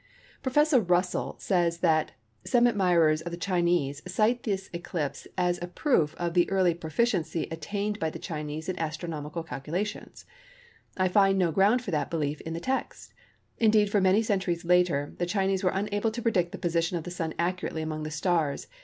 Professor 0.41 0.79
Russell 0.81 1.35
says 1.37 1.77
that:—"Some 1.77 2.65
admirers 2.65 3.21
of 3.21 3.29
the 3.31 3.37
Chinese 3.37 4.01
cite 4.11 4.41
this 4.41 4.67
eclipse 4.73 5.27
as 5.37 5.59
a 5.61 5.67
proof 5.67 6.15
of 6.15 6.33
the 6.33 6.49
early 6.49 6.73
proficiency 6.73 7.47
attained 7.51 7.99
by 7.99 8.09
the 8.09 8.17
Chinese 8.17 8.67
in 8.67 8.79
astronomical 8.79 9.43
calculations. 9.43 10.25
I 10.97 11.07
find 11.07 11.37
no 11.37 11.51
ground 11.51 11.83
for 11.83 11.91
that 11.91 12.09
belief 12.09 12.41
in 12.41 12.53
the 12.55 12.59
text. 12.59 13.13
Indeed, 13.59 13.91
for 13.91 14.01
many 14.01 14.23
centuries 14.23 14.65
later, 14.65 15.13
the 15.19 15.27
Chinese 15.27 15.63
were 15.63 15.69
unable 15.69 16.09
to 16.09 16.21
predict 16.23 16.51
the 16.51 16.57
position 16.57 16.97
of 16.97 17.03
the 17.03 17.11
Sun 17.11 17.35
accurately 17.37 17.83
among 17.83 18.01
the 18.01 18.09
stars. 18.09 18.65